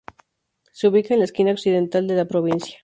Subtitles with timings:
[0.71, 2.79] Se ubica en la esquina occidental de la provincia.